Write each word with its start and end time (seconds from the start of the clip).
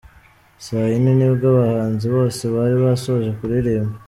Saa 0.65 0.87
yine 0.91 1.11
nibwo 1.15 1.45
abahanzi 1.51 2.05
bose 2.15 2.41
bari 2.55 2.75
basoje 2.83 3.29
kuririmba. 3.39 3.95